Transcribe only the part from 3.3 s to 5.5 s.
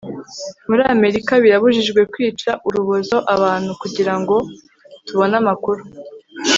abantu kugirango tubone